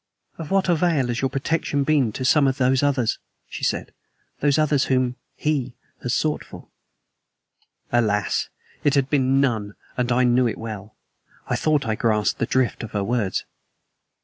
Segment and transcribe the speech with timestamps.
[0.39, 3.93] "Of what avail has your protection been to some of those others," she said;
[4.39, 6.69] "those others whom HE has sought for?"
[7.91, 8.49] Alas!
[8.83, 10.95] it had been of none, and I knew it well.
[11.47, 13.45] I thought I grasped the drift of her words.